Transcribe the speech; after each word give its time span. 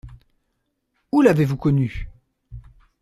Où 1.11 1.21
l’avez-vous 1.21 1.57
connue? 1.57 2.09